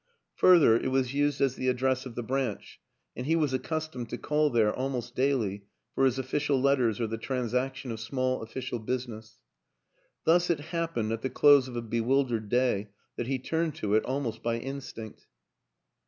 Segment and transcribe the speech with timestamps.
[0.37, 2.79] Further, it was used as the address of the Branch,
[3.15, 7.19] and he was accustomed to call there almost daily for his official letters or the
[7.19, 9.43] transaction of small official business.
[10.23, 14.03] Thus it happened, at the close of a bewildered day, that he turned to it
[14.05, 15.27] almost by instinct.